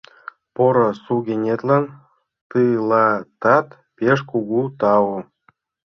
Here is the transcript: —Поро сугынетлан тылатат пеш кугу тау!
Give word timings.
—Поро 0.55 0.89
сугынетлан 1.03 1.85
тылатат 2.49 3.67
пеш 3.97 4.19
кугу 4.29 4.61
тау! 4.79 5.07